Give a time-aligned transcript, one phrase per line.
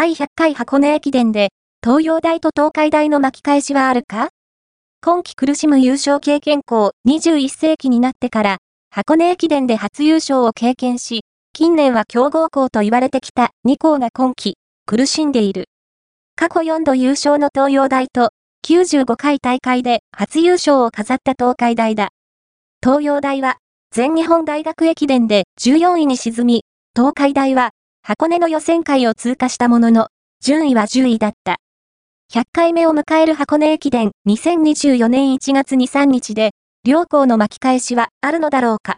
[0.00, 1.48] 第100回箱根駅伝で、
[1.84, 4.28] 東洋大と東海大の巻き返しはあるか？
[5.02, 8.58] 今季苦しむ優勝経験校21世紀になってから、
[8.90, 11.22] 箱根駅伝で初優勝を経験し、
[11.52, 14.54] 近年は強豪校と言われてきた2校が今季、
[14.86, 15.64] 苦しんでいる。
[16.36, 18.30] 過去4度優勝の東洋大と、
[18.68, 22.10] 95回大会で初優勝を飾った東海大だ。
[22.80, 23.56] 東洋大は、
[23.90, 26.62] 全日本大学駅伝で14位に沈み、
[26.94, 27.70] 東海大は、
[28.08, 30.08] 箱根の予選会を通過したものの、
[30.40, 31.56] 順位は10位だった。
[32.32, 36.52] 100回目を迎える箱根駅伝2024年1月2、3日で、
[36.86, 38.96] 両校の巻き返しはあるのだろうか。